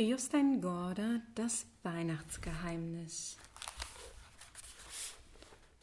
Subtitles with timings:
[0.00, 3.36] Jostein Gorder, das Weihnachtsgeheimnis.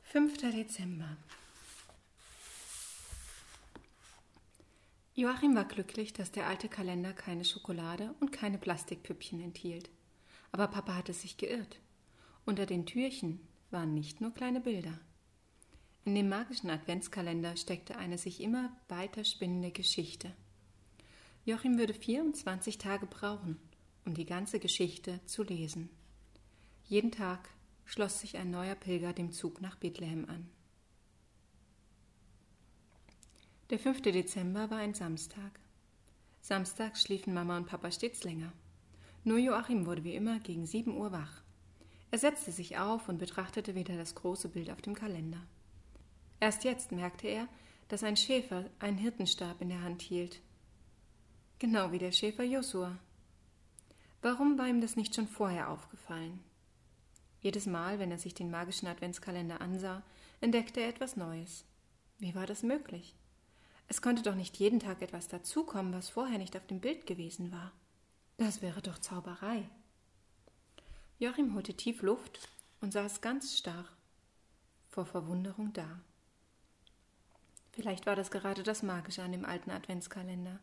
[0.05, 0.37] 5.
[0.37, 1.17] Dezember.
[5.13, 9.91] Joachim war glücklich, dass der alte Kalender keine Schokolade und keine Plastikpüppchen enthielt.
[10.51, 11.79] Aber Papa hatte sich geirrt.
[12.43, 13.39] Unter den Türchen
[13.69, 14.99] waren nicht nur kleine Bilder.
[16.05, 20.33] In dem magischen Adventskalender steckte eine sich immer weiter spinnende Geschichte.
[21.45, 23.59] Joachim würde 24 Tage brauchen,
[24.07, 25.89] um die ganze Geschichte zu lesen.
[26.85, 27.49] Jeden Tag
[27.83, 30.49] schloss sich ein neuer Pilger dem Zug nach Bethlehem an.
[33.69, 34.01] Der 5.
[34.01, 35.59] Dezember war ein Samstag.
[36.39, 38.53] Samstags schliefen Mama und Papa stets länger.
[39.25, 41.41] Nur Joachim wurde wie immer gegen sieben Uhr wach.
[42.09, 45.45] Er setzte sich auf und betrachtete wieder das große Bild auf dem Kalender.
[46.39, 47.49] Erst jetzt merkte er,
[47.89, 50.39] dass ein Schäfer einen Hirtenstab in der Hand hielt.
[51.59, 52.97] Genau wie der Schäfer Josua.
[54.21, 56.39] Warum war ihm das nicht schon vorher aufgefallen?
[57.41, 60.01] Jedes Mal, wenn er sich den magischen Adventskalender ansah,
[60.41, 61.65] entdeckte er etwas Neues.
[62.17, 63.15] Wie war das möglich?
[63.87, 67.51] Es konnte doch nicht jeden Tag etwas dazukommen, was vorher nicht auf dem Bild gewesen
[67.51, 67.71] war.
[68.37, 69.69] Das wäre doch Zauberei.
[71.19, 72.49] Joachim holte tief Luft
[72.81, 73.85] und saß ganz starr
[74.89, 75.99] vor Verwunderung da.
[77.71, 80.59] Vielleicht war das gerade das Magische an dem alten Adventskalender.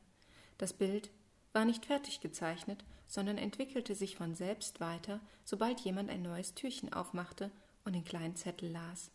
[0.58, 1.10] Das Bild
[1.54, 6.92] war nicht fertig gezeichnet, sondern entwickelte sich von selbst weiter, sobald jemand ein neues Türchen
[6.92, 7.50] aufmachte
[7.84, 9.10] und den kleinen Zettel las.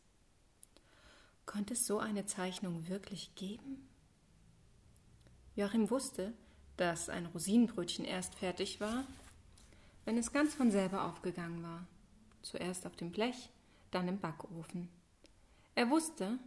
[1.45, 3.87] Konnte es so eine Zeichnung wirklich geben?
[5.55, 6.33] Joachim wusste,
[6.77, 9.03] dass ein Rosinenbrötchen erst fertig war,
[10.05, 11.85] wenn es ganz von selber aufgegangen war.
[12.41, 13.49] Zuerst auf dem Blech,
[13.91, 14.87] dann im Backofen.
[15.75, 16.39] Er wusste,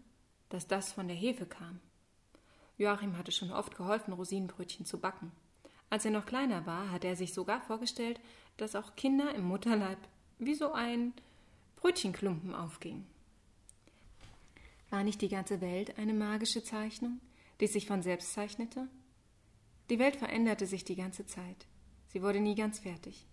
[0.48, 1.80] dass das von der Hefe kam.
[2.78, 5.32] Joachim hatte schon oft geholfen, Rosinenbrötchen zu backen.
[5.92, 8.18] Als er noch kleiner war, hatte er sich sogar vorgestellt,
[8.56, 9.98] dass auch Kinder im Mutterleib
[10.38, 11.12] wie so ein
[11.76, 13.04] Brötchenklumpen aufgingen.
[14.88, 17.20] War nicht die ganze Welt eine magische Zeichnung,
[17.60, 18.88] die sich von selbst zeichnete?
[19.90, 21.66] Die Welt veränderte sich die ganze Zeit.
[22.06, 23.26] Sie wurde nie ganz fertig.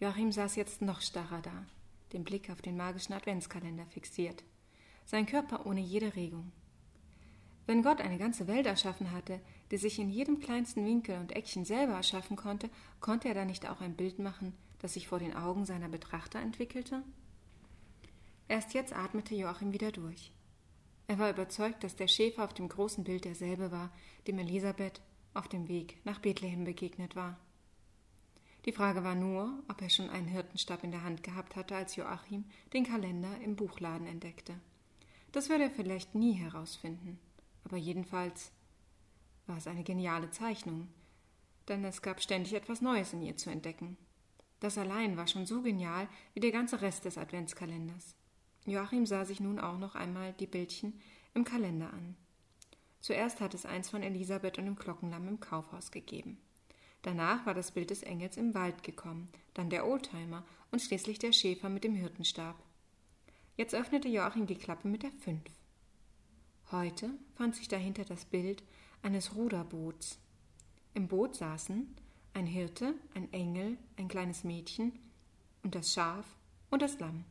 [0.00, 1.66] Joachim saß jetzt noch starrer da,
[2.14, 4.42] den Blick auf den magischen Adventskalender fixiert,
[5.04, 6.50] sein Körper ohne jede Regung.
[7.66, 9.40] Wenn Gott eine ganze Welt erschaffen hatte,
[9.70, 12.68] die sich in jedem kleinsten Winkel und Eckchen selber erschaffen konnte,
[13.00, 16.40] konnte er da nicht auch ein Bild machen, das sich vor den Augen seiner Betrachter
[16.40, 17.02] entwickelte?
[18.48, 20.32] Erst jetzt atmete Joachim wieder durch.
[21.06, 23.92] Er war überzeugt, dass der Schäfer auf dem großen Bild derselbe war,
[24.26, 25.00] dem Elisabeth
[25.32, 27.38] auf dem Weg nach Bethlehem begegnet war.
[28.64, 31.96] Die Frage war nur, ob er schon einen Hirtenstab in der Hand gehabt hatte, als
[31.96, 34.54] Joachim den Kalender im Buchladen entdeckte.
[35.32, 37.18] Das würde er vielleicht nie herausfinden
[37.64, 38.52] aber jedenfalls
[39.46, 40.88] war es eine geniale Zeichnung,
[41.68, 43.96] denn es gab ständig etwas Neues in ihr zu entdecken.
[44.60, 48.14] Das allein war schon so genial wie der ganze Rest des Adventskalenders.
[48.64, 51.00] Joachim sah sich nun auch noch einmal die Bildchen
[51.34, 52.16] im Kalender an.
[53.00, 56.38] Zuerst hat es eins von Elisabeth und dem Glockenlamm im Kaufhaus gegeben.
[57.02, 61.32] Danach war das Bild des Engels im Wald gekommen, dann der Oldtimer und schließlich der
[61.32, 62.54] Schäfer mit dem Hirtenstab.
[63.56, 65.42] Jetzt öffnete Joachim die Klappe mit der Fünf.
[66.72, 68.62] Heute fand sich dahinter das Bild
[69.02, 70.18] eines Ruderboots.
[70.94, 71.94] Im Boot saßen
[72.32, 74.98] ein Hirte, ein Engel, ein kleines Mädchen
[75.62, 76.24] und das Schaf
[76.70, 77.26] und das Lamm.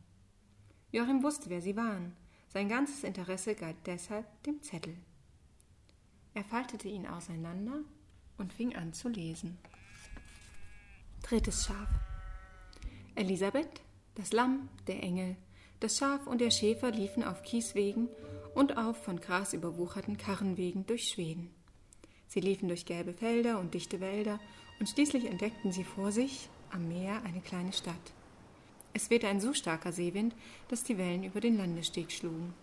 [0.92, 2.14] Joachim wusste, wer sie waren.
[2.50, 4.96] Sein ganzes Interesse galt deshalb dem Zettel.
[6.34, 7.80] Er faltete ihn auseinander
[8.38, 9.58] und fing an zu lesen.
[11.22, 11.88] Drittes Schaf.
[13.16, 13.80] Elisabeth,
[14.14, 15.34] das Lamm, der Engel,
[15.80, 18.08] das Schaf und der Schäfer liefen auf Kieswegen
[18.54, 21.50] und auf von Gras überwucherten Karrenwegen durch Schweden.
[22.28, 24.40] Sie liefen durch gelbe Felder und dichte Wälder,
[24.80, 28.12] und schließlich entdeckten sie vor sich am Meer eine kleine Stadt.
[28.94, 30.34] Es wehte ein so starker Seewind,
[30.68, 32.54] dass die Wellen über den Landesteg schlugen.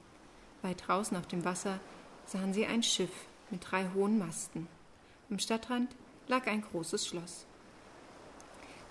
[0.62, 1.80] Weit draußen auf dem Wasser
[2.26, 3.12] sahen sie ein Schiff
[3.50, 4.68] mit drei hohen Masten.
[5.30, 5.96] Am Stadtrand
[6.28, 7.46] lag ein großes Schloss.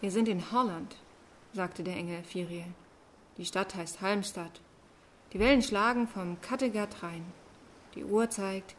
[0.01, 0.97] Wir sind in Holland,
[1.53, 2.67] sagte der Engel Firiel.
[3.37, 4.61] Die Stadt heißt Halmstad
[5.33, 7.25] die Wellen schlagen vom Kattegat rein.
[7.95, 8.77] Die Uhr zeigt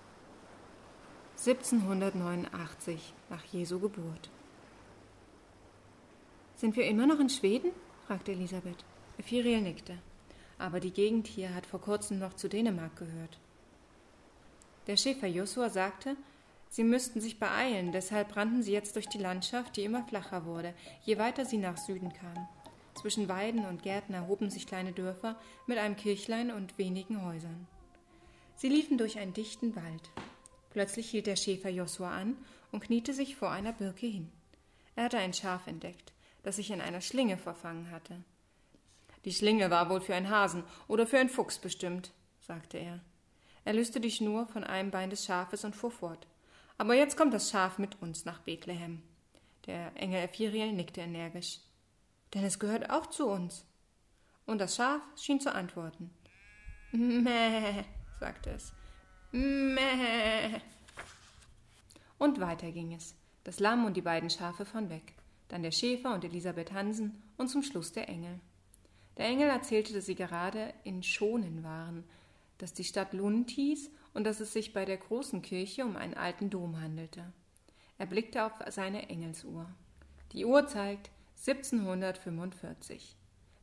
[1.37, 4.29] 1789 nach Jesu Geburt.
[6.55, 7.71] Sind wir immer noch in Schweden?
[8.07, 8.83] fragte Elisabeth.
[9.17, 9.97] Ephiriel nickte.
[10.57, 13.39] Aber die Gegend hier hat vor kurzem noch zu Dänemark gehört.
[14.87, 16.17] Der Schäfer Josua sagte,
[16.69, 20.73] sie müssten sich beeilen, deshalb rannten sie jetzt durch die Landschaft, die immer flacher wurde,
[21.03, 22.47] je weiter sie nach Süden kamen.
[22.99, 27.65] Zwischen Weiden und Gärten erhoben sich kleine Dörfer mit einem Kirchlein und wenigen Häusern.
[28.57, 30.11] Sie liefen durch einen dichten Wald.
[30.71, 32.35] Plötzlich hielt der Schäfer Josua an
[32.73, 34.29] und kniete sich vor einer Birke hin.
[34.97, 36.11] Er hatte ein Schaf entdeckt,
[36.43, 38.21] das sich in einer Schlinge verfangen hatte.
[39.23, 42.11] Die Schlinge war wohl für einen Hasen oder für einen Fuchs bestimmt,
[42.41, 42.99] sagte er.
[43.63, 46.27] Er löste die Schnur von einem Bein des Schafes und fuhr fort.
[46.77, 49.01] Aber jetzt kommt das Schaf mit uns nach Bethlehem.
[49.67, 51.59] Der Engel Ephiriel nickte energisch.
[52.33, 53.65] Denn es gehört auch zu uns.
[54.45, 56.11] Und das Schaf schien zu antworten.
[56.91, 57.83] Mäh,
[58.19, 58.73] sagte es.
[59.31, 60.59] Mäh.
[62.17, 63.15] Und weiter ging es.
[63.43, 65.13] Das Lamm und die beiden Schafe von weg.
[65.47, 68.39] Dann der Schäfer und Elisabeth Hansen und zum Schluss der Engel.
[69.17, 72.03] Der Engel erzählte, dass sie gerade in Schonen waren,
[72.57, 76.13] dass die Stadt Lund hieß und dass es sich bei der großen Kirche um einen
[76.13, 77.33] alten Dom handelte.
[77.97, 79.65] Er blickte auf seine Engelsuhr.
[80.31, 81.09] Die Uhr zeigt
[81.39, 83.15] 1745.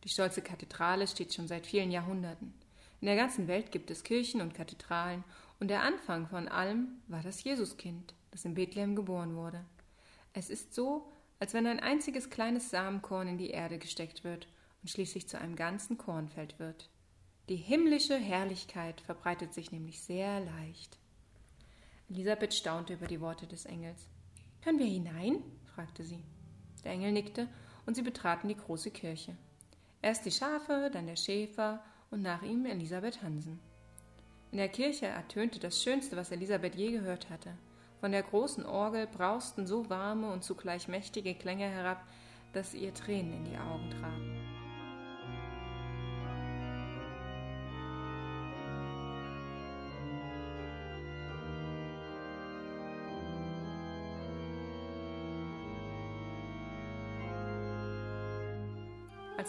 [0.05, 2.55] Die stolze Kathedrale steht schon seit vielen Jahrhunderten.
[3.01, 5.25] In der ganzen Welt gibt es Kirchen und Kathedralen,
[5.61, 9.65] und der Anfang von allem war das Jesuskind, das in Bethlehem geboren wurde.
[10.33, 14.49] Es ist so, als wenn ein einziges kleines Samenkorn in die Erde gesteckt wird
[14.83, 16.89] und schließlich zu einem ganzen Kornfeld wird.
[17.49, 20.99] Die himmlische Herrlichkeit verbreitet sich nämlich sehr leicht.
[22.09, 24.09] Elisabeth staunte über die Worte des Engels.
[24.63, 25.43] Können wir hinein?
[25.75, 26.25] fragte sie.
[26.85, 27.49] Der Engel nickte
[27.87, 29.37] und sie betraten die große Kirche.
[30.03, 33.59] Erst die Schafe, dann der Schäfer und nach ihm Elisabeth Hansen.
[34.53, 37.53] In der Kirche ertönte das Schönste, was Elisabeth je gehört hatte.
[38.01, 42.07] Von der großen Orgel brausten so warme und zugleich mächtige Klänge herab,
[42.53, 44.66] dass ihr Tränen in die Augen traten.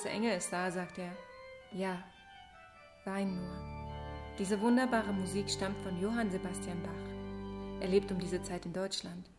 [0.03, 1.17] Der Engel es sah, sagte er,
[1.71, 2.03] ja,
[3.03, 3.97] wein nur.
[4.37, 7.81] Diese wunderbare Musik stammt von Johann Sebastian Bach.
[7.81, 9.29] Er lebt um diese Zeit in Deutschland,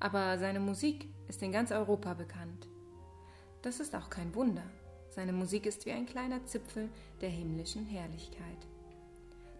[0.00, 2.66] aber seine Musik ist in ganz Europa bekannt.
[3.62, 4.64] Das ist auch kein Wunder.
[5.10, 6.88] Seine Musik ist wie ein kleiner Zipfel
[7.20, 8.66] der himmlischen Herrlichkeit.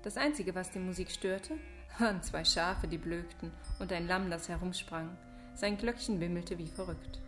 [0.02, 1.58] Das Einzige, was die Musik störte,
[1.98, 5.16] waren zwei Schafe, die blökten, und ein Lamm, das herumsprang.
[5.54, 7.20] Sein Glöckchen wimmelte wie verrückt.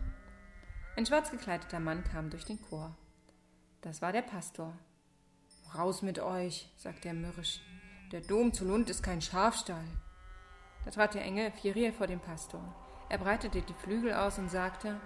[0.97, 2.95] Ein schwarz gekleideter Mann kam durch den Chor.
[3.81, 4.73] Das war der Pastor.
[5.73, 7.61] Raus mit euch, sagte er mürrisch.
[8.11, 9.85] Der Dom zu Lund ist kein Schafstall.
[10.83, 12.61] Da trat der Engel Firiel vor den Pastor.
[13.07, 14.99] Er breitete die Flügel aus und sagte,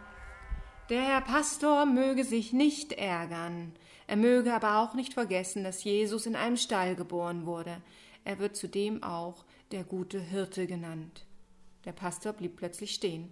[0.89, 3.73] der Herr Pastor möge sich nicht ärgern.
[4.07, 7.81] Er möge aber auch nicht vergessen, dass Jesus in einem Stall geboren wurde.
[8.25, 11.25] Er wird zudem auch der gute Hirte genannt.
[11.85, 13.31] Der Pastor blieb plötzlich stehen,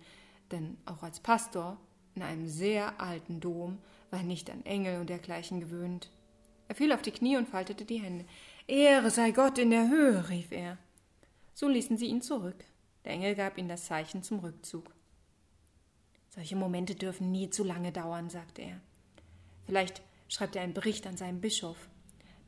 [0.51, 1.77] denn auch als Pastor
[2.15, 3.79] in einem sehr alten Dom
[4.11, 6.11] war nicht an Engel und dergleichen gewöhnt.
[6.67, 8.25] Er fiel auf die Knie und faltete die Hände.
[8.67, 10.77] Ehre sei Gott in der Höhe, rief er.
[11.53, 12.63] So ließen sie ihn zurück.
[13.03, 14.93] Der Engel gab ihnen das Zeichen zum Rückzug.
[16.29, 18.79] Solche Momente dürfen nie zu lange dauern, sagte er.
[19.65, 21.89] Vielleicht schreibt er einen Bericht an seinen Bischof.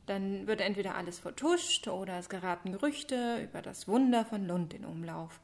[0.06, 4.84] Dann wird entweder alles vertuscht oder es geraten Gerüchte über das Wunder von Lund in
[4.84, 5.40] Umlauf.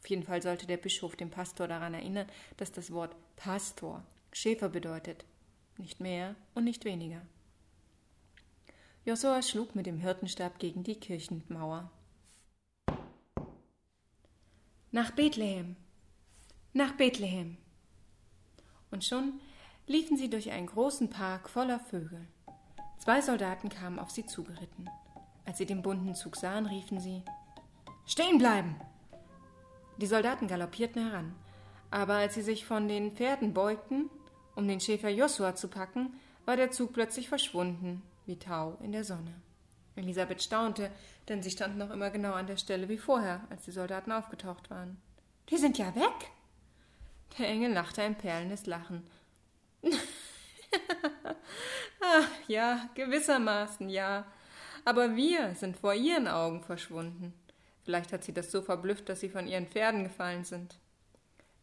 [0.00, 2.26] Auf jeden Fall sollte der Bischof den Pastor daran erinnern,
[2.58, 5.24] dass das Wort Pastor Schäfer bedeutet
[5.78, 7.22] nicht mehr und nicht weniger.
[9.04, 11.90] Josua schlug mit dem Hirtenstab gegen die Kirchenmauer.
[14.90, 15.76] Nach Bethlehem,
[16.72, 17.56] nach Bethlehem.
[18.90, 19.40] Und schon
[19.86, 22.26] liefen sie durch einen großen Park voller Vögel.
[22.98, 24.88] Zwei Soldaten kamen auf sie zugeritten.
[25.44, 27.22] Als sie den bunten Zug sahen, riefen sie
[28.06, 28.76] Stehen bleiben.
[29.98, 31.34] Die Soldaten galoppierten heran,
[31.90, 34.10] aber als sie sich von den Pferden beugten,
[34.54, 39.04] um den Schäfer Josua zu packen, war der Zug plötzlich verschwunden, wie Tau in der
[39.04, 39.34] Sonne.
[39.96, 40.90] Elisabeth staunte,
[41.28, 44.70] denn sie stand noch immer genau an der Stelle wie vorher, als die Soldaten aufgetaucht
[44.70, 45.00] waren.
[45.50, 46.30] Die sind ja weg!
[47.38, 49.06] Der Engel lachte ein perlendes Lachen.
[52.00, 54.26] Ach ja, gewissermaßen ja.
[54.84, 57.32] Aber wir sind vor ihren Augen verschwunden.
[57.84, 60.78] Vielleicht hat sie das so verblüfft, dass sie von ihren Pferden gefallen sind.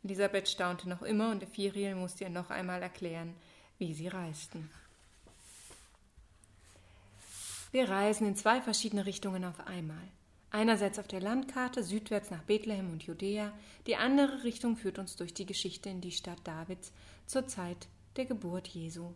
[0.03, 3.35] Elisabeth staunte noch immer und Ephiriel musste ihr noch einmal erklären,
[3.77, 4.69] wie sie reisten.
[7.71, 10.07] Wir reisen in zwei verschiedene Richtungen auf einmal.
[10.49, 13.53] Einerseits auf der Landkarte südwärts nach Bethlehem und Judäa,
[13.87, 16.91] die andere Richtung führt uns durch die Geschichte in die Stadt Davids
[17.25, 19.13] zur Zeit der Geburt Jesu.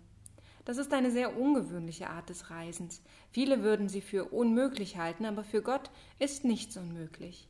[0.63, 3.01] Das ist eine sehr ungewöhnliche Art des Reisens.
[3.31, 7.47] Viele würden sie für unmöglich halten, aber für Gott ist nichts unmöglich.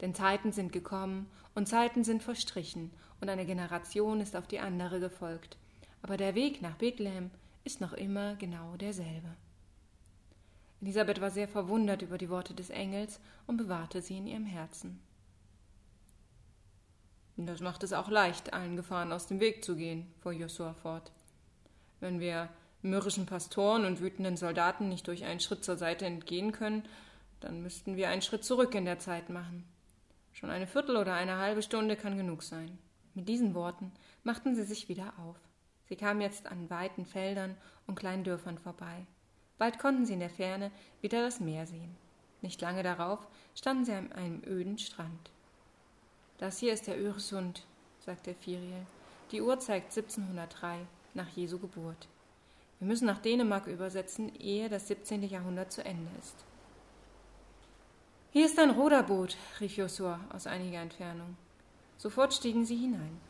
[0.00, 2.90] Denn Zeiten sind gekommen und Zeiten sind verstrichen
[3.20, 5.58] und eine Generation ist auf die andere gefolgt.
[6.02, 7.30] Aber der Weg nach Bethlehem
[7.64, 9.36] ist noch immer genau derselbe.
[10.80, 15.00] Elisabeth war sehr verwundert über die Worte des Engels und bewahrte sie in ihrem Herzen.
[17.36, 21.10] Das macht es auch leicht, allen Gefahren aus dem Weg zu gehen, fuhr Josua fort.
[21.98, 22.48] Wenn wir
[22.82, 26.84] mürrischen Pastoren und wütenden Soldaten nicht durch einen Schritt zur Seite entgehen können,
[27.40, 29.64] dann müssten wir einen Schritt zurück in der Zeit machen.
[30.32, 32.78] Schon eine Viertel oder eine halbe Stunde kann genug sein.
[33.14, 35.36] Mit diesen Worten machten sie sich wieder auf.
[35.88, 37.56] Sie kamen jetzt an weiten Feldern
[37.86, 39.06] und kleinen Dörfern vorbei.
[39.58, 40.70] Bald konnten sie in der Ferne
[41.00, 41.96] wieder das Meer sehen.
[42.42, 45.30] Nicht lange darauf standen sie an einem öden Strand.
[46.38, 47.66] Das hier ist der Öresund,
[47.98, 48.86] sagte Firiel.
[49.32, 52.08] Die Uhr zeigt 1703, nach Jesu Geburt.
[52.78, 55.22] Wir müssen nach Dänemark übersetzen, ehe das 17.
[55.24, 56.36] Jahrhundert zu Ende ist.
[58.32, 61.36] Hier ist ein Ruderboot, rief Josua aus einiger Entfernung.
[61.98, 63.20] Sofort stiegen sie hinein.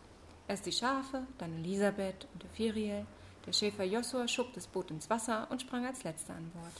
[0.46, 3.06] Erst die Schafe, dann Elisabeth und Ephiriel.
[3.46, 6.72] Der Schäfer Josua schob das Boot ins Wasser und sprang als letzter an Bord.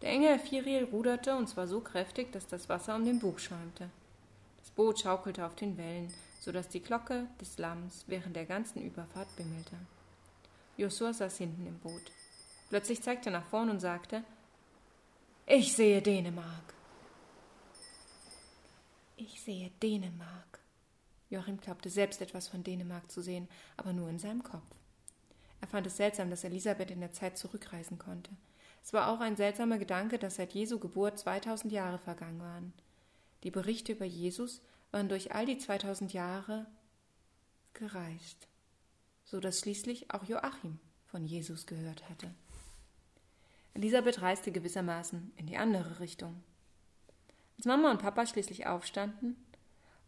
[0.00, 3.90] Der enge Ephiriel ruderte und zwar so kräftig, dass das Wasser um den Bug schäumte.
[4.60, 8.80] Das Boot schaukelte auf den Wellen, so dass die Glocke des Lamms während der ganzen
[8.80, 9.76] Überfahrt bimmelte.
[10.78, 12.10] Josua saß hinten im Boot.
[12.70, 14.24] Plötzlich zeigte er nach vorn und sagte:
[15.46, 16.77] Ich sehe Dänemark.
[19.20, 20.60] Ich sehe Dänemark.
[21.28, 24.62] Joachim glaubte selbst etwas von Dänemark zu sehen, aber nur in seinem Kopf.
[25.60, 28.30] Er fand es seltsam, dass Elisabeth in der Zeit zurückreisen konnte.
[28.80, 32.72] Es war auch ein seltsamer Gedanke, dass seit Jesu Geburt 2000 Jahre vergangen waren.
[33.42, 36.66] Die Berichte über Jesus waren durch all die 2000 Jahre
[37.74, 38.46] gereist,
[39.24, 42.32] so dass schließlich auch Joachim von Jesus gehört hatte.
[43.74, 46.40] Elisabeth reiste gewissermaßen in die andere Richtung.
[47.58, 49.36] Als Mama und Papa schließlich aufstanden,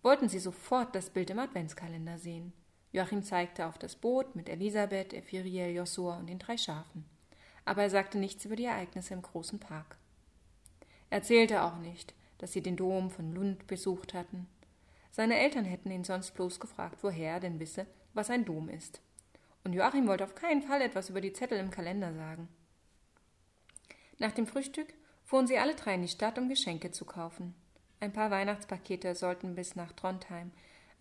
[0.02, 2.52] wollten sie sofort das Bild im Adventskalender sehen.
[2.92, 7.04] Joachim zeigte auf das Boot mit Elisabeth, Ephiriel, Josua und den drei Schafen.
[7.64, 9.96] Aber er sagte nichts über die Ereignisse im großen Park.
[11.10, 14.46] Er erzählte auch nicht, dass sie den Dom von Lund besucht hatten.
[15.10, 19.00] Seine Eltern hätten ihn sonst bloß gefragt, woher er denn wisse, was ein Dom ist.
[19.64, 22.48] Und Joachim wollte auf keinen Fall etwas über die Zettel im Kalender sagen.
[24.18, 24.94] Nach dem Frühstück
[25.30, 27.54] fuhren sie alle drei in die Stadt, um Geschenke zu kaufen.
[28.00, 30.50] Ein paar Weihnachtspakete sollten bis nach Trondheim,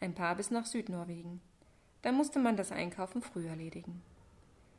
[0.01, 1.41] ein paar bis nach Südnorwegen.
[2.03, 4.03] Dann musste man das Einkaufen früh erledigen.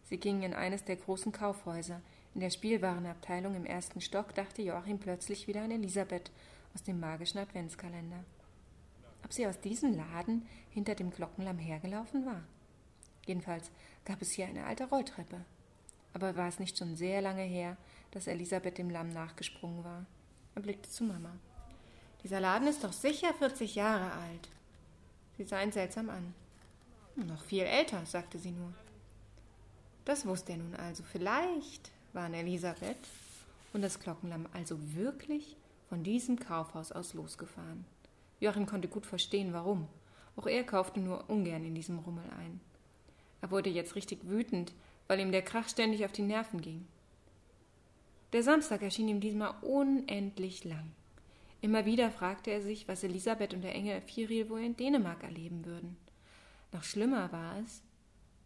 [0.04, 2.00] Sie gingen in eines der großen Kaufhäuser.
[2.32, 6.30] In der Spielwarenabteilung im ersten Stock dachte Joachim plötzlich wieder an Elisabeth
[6.72, 8.22] aus dem magischen Adventskalender.
[9.24, 12.44] Ob sie aus diesem Laden hinter dem Glockenlamm hergelaufen war?
[13.26, 13.72] Jedenfalls
[14.04, 15.40] gab es hier eine alte Rolltreppe.
[16.12, 17.76] Aber war es nicht schon sehr lange her,
[18.10, 20.06] dass Elisabeth dem Lamm nachgesprungen war.
[20.54, 21.32] Er blickte zu Mama.
[22.22, 24.48] Dieser Laden ist doch sicher 40 Jahre alt.
[25.36, 26.34] Sie sah ihn seltsam an.
[27.16, 28.72] Noch viel älter, sagte sie nur.
[30.04, 31.02] Das wusste er nun also.
[31.02, 32.96] Vielleicht waren Elisabeth
[33.72, 35.56] und das Glockenlamm also wirklich
[35.88, 37.84] von diesem Kaufhaus aus losgefahren.
[38.40, 39.88] Joachim konnte gut verstehen, warum.
[40.36, 42.60] Auch er kaufte nur ungern in diesem Rummel ein.
[43.40, 44.72] Er wurde jetzt richtig wütend,
[45.08, 46.86] weil ihm der Krach ständig auf die Nerven ging.
[48.32, 50.92] Der Samstag erschien ihm diesmal unendlich lang.
[51.60, 55.64] Immer wieder fragte er sich, was Elisabeth und der Engel Firiel wohl in Dänemark erleben
[55.64, 55.96] würden.
[56.72, 57.82] Noch schlimmer war es,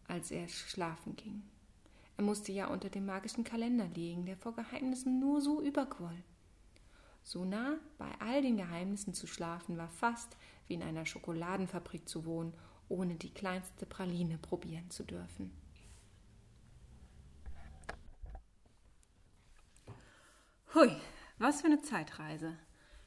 [0.08, 1.42] als er schlafen ging.
[2.16, 6.16] Er musste ja unter dem magischen Kalender liegen, der vor Geheimnissen nur so überquoll.
[7.22, 10.36] So nah bei all den Geheimnissen zu schlafen, war fast
[10.66, 12.54] wie in einer Schokoladenfabrik zu wohnen,
[12.88, 15.50] ohne die kleinste Praline probieren zu dürfen.
[20.75, 20.90] Hui,
[21.38, 22.52] was für eine Zeitreise.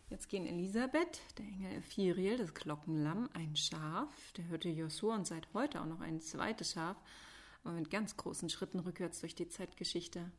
[0.10, 5.54] Jetzt gehen Elisabeth, der Engel Ephiriel, das Glockenlamm, ein Schaf, der hörte Josua und seit
[5.54, 6.96] heute auch noch ein zweites Schaf,
[7.66, 10.32] aber mit ganz großen Schritten rückwärts durch die Zeitgeschichte.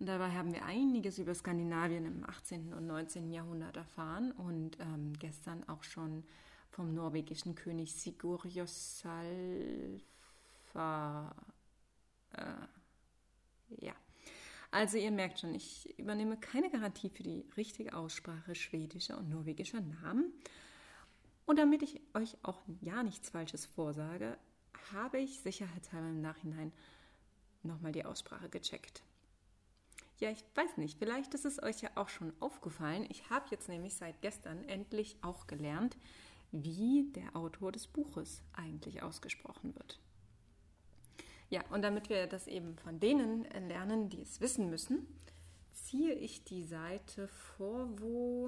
[0.00, 2.74] Und dabei haben wir einiges über Skandinavien im 18.
[2.74, 3.32] und 19.
[3.32, 6.24] Jahrhundert erfahren und ähm, gestern auch schon
[6.68, 9.24] vom norwegischen König Sigurd Jossalfa.
[12.34, 12.52] Äh,
[13.78, 13.94] ja.
[14.70, 19.80] Also ihr merkt schon, ich übernehme keine Garantie für die richtige Aussprache schwedischer und norwegischer
[19.80, 20.32] Namen.
[21.44, 24.38] Und damit ich euch auch ja nichts Falsches vorsage,
[24.92, 26.72] habe ich sicherheitshalber im Nachhinein
[27.64, 29.02] nochmal die Aussprache gecheckt.
[30.18, 33.06] Ja, ich weiß nicht, vielleicht ist es euch ja auch schon aufgefallen.
[33.08, 35.96] Ich habe jetzt nämlich seit gestern endlich auch gelernt,
[36.52, 39.98] wie der Autor des Buches eigentlich ausgesprochen wird.
[41.50, 45.06] Ja, und damit wir das eben von denen lernen, die es wissen müssen,
[45.72, 48.46] ziehe ich die Seite vorwo.com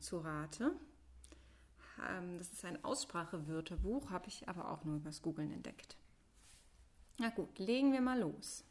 [0.00, 0.76] zu Rate.
[2.06, 5.96] Ähm, das ist ein Aussprachewörterbuch, habe ich aber auch nur übers Googlen entdeckt.
[7.16, 8.64] Na gut, legen wir mal los.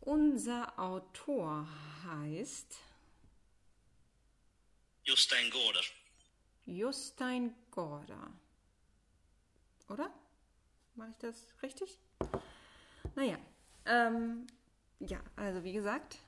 [0.00, 1.68] Unser Autor
[2.04, 2.76] heißt
[5.04, 5.82] Jostein Gårder.
[6.64, 8.32] Justein Gorda.
[9.88, 10.10] Oder?
[10.94, 11.98] Mache ich das richtig?
[13.14, 13.38] Naja,
[13.84, 14.46] ähm,
[14.98, 16.18] ja, also wie gesagt,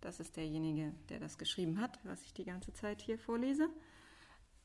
[0.00, 3.68] das ist derjenige, der das geschrieben hat, was ich die ganze Zeit hier vorlese.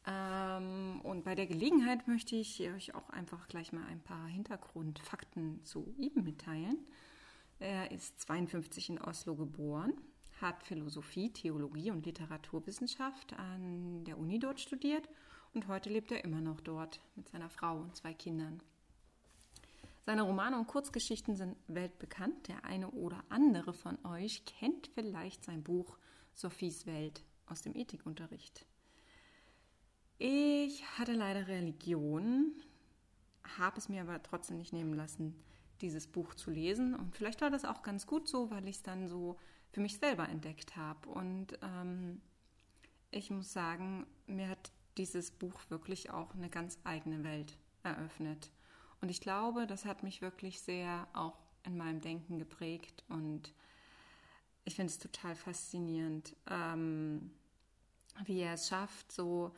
[0.08, 5.64] Ähm, und bei der Gelegenheit möchte ich euch auch einfach gleich mal ein paar Hintergrundfakten
[5.64, 6.78] zu ihm mitteilen.
[7.60, 9.94] Er ist 52 in Oslo geboren,
[10.42, 15.08] hat Philosophie, Theologie und Literaturwissenschaft an der Uni dort studiert
[15.54, 18.62] und heute lebt er immer noch dort mit seiner Frau und zwei Kindern.
[20.06, 22.48] Seine Romane und Kurzgeschichten sind weltbekannt.
[22.48, 25.98] Der eine oder andere von euch kennt vielleicht sein Buch
[26.34, 28.66] Sophies Welt aus dem Ethikunterricht.
[30.18, 32.54] Ich hatte leider Religion,
[33.58, 35.36] habe es mir aber trotzdem nicht nehmen lassen,
[35.82, 36.96] dieses Buch zu lesen.
[36.96, 39.38] Und vielleicht war das auch ganz gut so, weil ich es dann so
[39.72, 41.10] für mich selber entdeckt habe.
[41.10, 42.22] Und ähm,
[43.12, 48.52] ich muss sagen, mir hat dieses Buch wirklich auch eine ganz eigene Welt eröffnet.
[49.02, 53.04] Und ich glaube, das hat mich wirklich sehr auch in meinem Denken geprägt.
[53.10, 53.54] Und
[54.64, 57.32] ich finde es total faszinierend, ähm,
[58.26, 59.52] wie er es schafft, so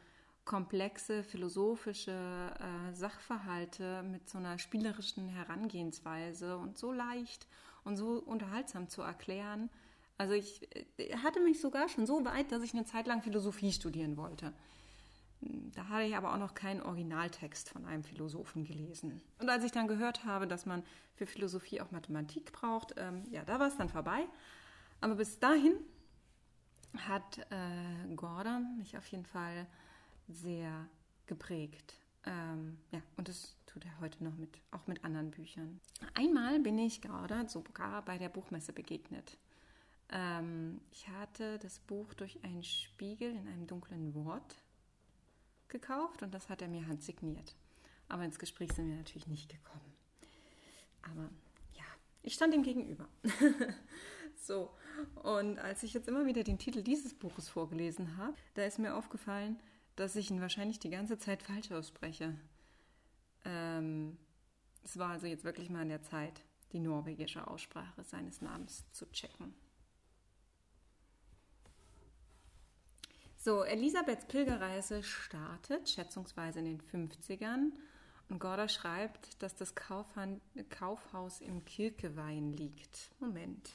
[0.46, 7.48] komplexe philosophische äh, Sachverhalte mit so einer spielerischen Herangehensweise und so leicht
[7.84, 9.70] und so unterhaltsam zu erklären.
[10.18, 13.72] Also ich äh, hatte mich sogar schon so weit, dass ich eine Zeit lang Philosophie
[13.72, 14.54] studieren wollte.
[15.76, 19.22] Da hatte ich aber auch noch keinen Originaltext von einem Philosophen gelesen.
[19.40, 20.84] Und als ich dann gehört habe, dass man
[21.16, 24.26] für Philosophie auch Mathematik braucht, ähm, ja, da war es dann vorbei.
[25.02, 25.76] Aber bis dahin
[26.98, 29.68] hat äh, Gordon mich auf jeden Fall
[30.28, 30.88] sehr
[31.26, 31.96] geprägt.
[32.26, 35.80] Ähm, ja, und das tut er heute noch mit, auch mit anderen Büchern.
[36.14, 39.38] Einmal bin ich gerade sogar bei der Buchmesse begegnet.
[40.10, 44.56] Ähm, ich hatte das Buch durch einen Spiegel in einem dunklen Wort
[45.74, 47.56] gekauft und das hat er mir handsigniert.
[48.08, 49.94] Aber ins Gespräch sind wir natürlich nicht gekommen.
[51.02, 51.30] Aber
[51.74, 51.84] ja,
[52.22, 53.10] ich stand ihm gegenüber.
[54.36, 54.72] so,
[55.16, 58.96] und als ich jetzt immer wieder den Titel dieses Buches vorgelesen habe, da ist mir
[58.96, 59.60] aufgefallen,
[59.98, 62.36] dass ich ihn wahrscheinlich die ganze Zeit falsch ausspreche.
[63.46, 64.18] Ähm,
[64.84, 69.06] es war also jetzt wirklich mal an der Zeit, die norwegische Aussprache seines Namens zu
[69.12, 69.54] checken.
[73.44, 77.74] So, Elisabeths Pilgerreise startet, schätzungsweise in den 50ern.
[78.30, 83.12] Und Gorda schreibt, dass das Kaufhan Kaufhaus im Kirkewein liegt.
[83.20, 83.70] Moment.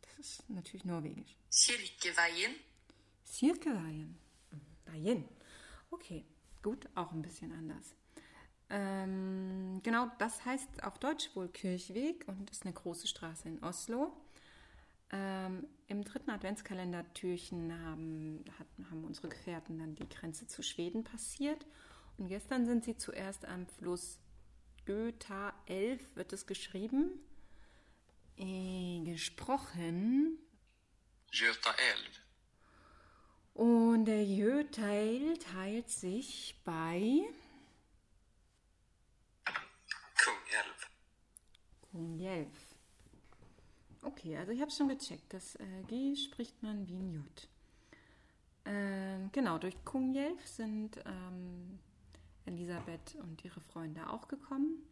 [0.00, 1.36] Das ist natürlich norwegisch.
[1.52, 2.56] Kirkeveien.
[3.32, 4.18] Kirkeweien.
[4.84, 5.24] Bayern.
[5.92, 6.24] Okay,
[6.60, 7.94] gut, auch ein bisschen anders.
[8.68, 14.12] Ähm, genau, das heißt auf Deutsch wohl Kirchweg und ist eine große Straße in Oslo.
[15.12, 18.44] Ähm, Im dritten Adventskalender-Türchen haben,
[18.90, 21.66] haben unsere Gefährten dann die Grenze zu Schweden passiert.
[22.16, 24.18] Und gestern sind sie zuerst am Fluss
[24.86, 27.20] Göta 11, wird es geschrieben.
[28.36, 30.38] Äh, gesprochen.
[31.30, 32.22] Göta 11.
[33.54, 37.20] Und der Jö-Teil teilt sich bei
[40.24, 40.90] Kungälv.
[41.90, 42.61] Kungälv.
[44.02, 45.32] Okay, also ich habe schon gecheckt.
[45.32, 47.48] Das äh, G spricht man wie ein J.
[48.64, 51.78] Ähm, genau, durch Kungälv sind ähm,
[52.46, 54.82] Elisabeth und ihre Freunde auch gekommen.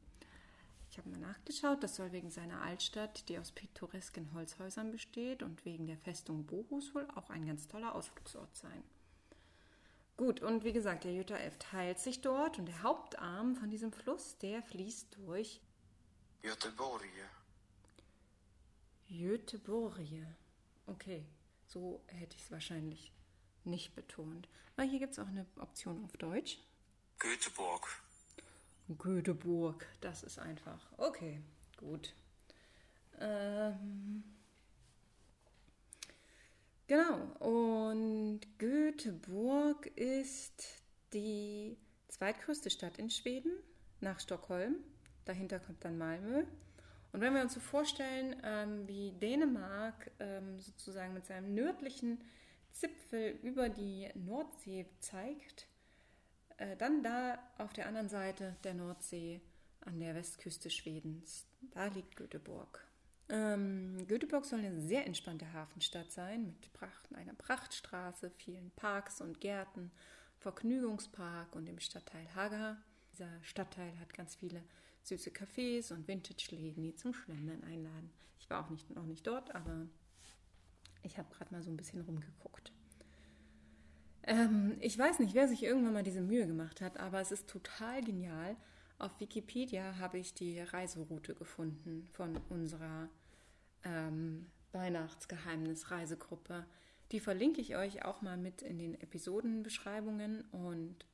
[0.90, 5.64] Ich habe mal nachgeschaut, das soll wegen seiner Altstadt, die aus pittoresken Holzhäusern besteht, und
[5.64, 8.82] wegen der Festung Bohus wohl auch ein ganz toller Ausflugsort sein.
[10.16, 13.92] Gut, und wie gesagt, der Jutta Elf teilt sich dort und der Hauptarm von diesem
[13.92, 15.60] Fluss, der fließt durch
[16.42, 17.04] Göteborg.
[19.10, 19.98] Göteborg.
[20.86, 21.26] Okay,
[21.66, 23.12] so hätte ich es wahrscheinlich
[23.64, 24.48] nicht betont.
[24.76, 26.58] Aber hier gibt es auch eine Option auf Deutsch.
[27.18, 27.86] Göteborg.
[28.98, 30.80] Göteborg, das ist einfach.
[30.96, 31.42] Okay,
[31.76, 32.14] gut.
[33.18, 34.24] Ähm,
[36.86, 41.76] genau, und Göteborg ist die
[42.08, 43.52] zweitgrößte Stadt in Schweden
[44.00, 44.76] nach Stockholm.
[45.24, 46.44] Dahinter kommt dann Malmö.
[47.20, 52.18] Und wenn wir uns so vorstellen, ähm, wie Dänemark ähm, sozusagen mit seinem nördlichen
[52.70, 55.66] Zipfel über die Nordsee zeigt,
[56.56, 59.42] äh, dann da auf der anderen Seite der Nordsee
[59.80, 62.88] an der Westküste Schwedens, da liegt Göteborg.
[63.28, 69.42] Ähm, Göteborg soll eine sehr entspannte Hafenstadt sein, mit Pracht, einer Prachtstraße, vielen Parks und
[69.42, 69.90] Gärten,
[70.38, 72.78] Vergnügungspark und dem Stadtteil Haga.
[73.12, 74.62] Dieser Stadtteil hat ganz viele
[75.10, 78.10] süße Cafés und Vintage-Läden, die zum Schlendern einladen.
[78.38, 79.86] Ich war auch nicht, noch nicht dort, aber
[81.02, 82.72] ich habe gerade mal so ein bisschen rumgeguckt.
[84.22, 87.48] Ähm, ich weiß nicht, wer sich irgendwann mal diese Mühe gemacht hat, aber es ist
[87.48, 88.56] total genial.
[88.98, 93.08] Auf Wikipedia habe ich die Reiseroute gefunden von unserer
[93.82, 96.66] ähm, Weihnachtsgeheimnis-Reisegruppe.
[97.10, 100.42] Die verlinke ich euch auch mal mit in den Episodenbeschreibungen.
[100.52, 101.06] Und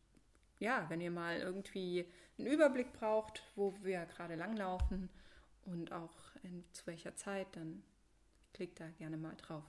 [0.59, 2.07] ja, wenn ihr mal irgendwie
[2.38, 5.09] einen Überblick braucht, wo wir gerade langlaufen
[5.64, 7.83] und auch in, zu welcher Zeit, dann
[8.53, 9.64] klickt da gerne mal drauf.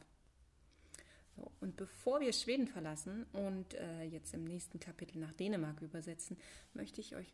[1.35, 6.37] So, und bevor wir Schweden verlassen und äh, jetzt im nächsten Kapitel nach Dänemark übersetzen,
[6.73, 7.33] möchte ich euch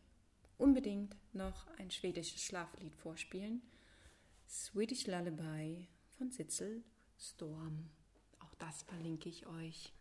[0.58, 3.62] unbedingt noch ein schwedisches Schlaflied vorspielen.
[4.48, 5.88] Swedish Lullaby
[6.18, 6.82] von Sitzel
[7.18, 7.90] Storm.
[8.40, 9.92] Auch das verlinke ich euch.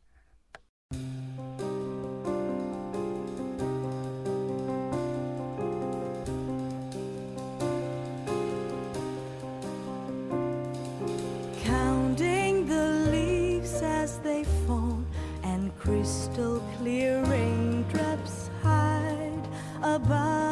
[15.83, 19.43] Crystal clear raindrops hide
[19.81, 20.42] above.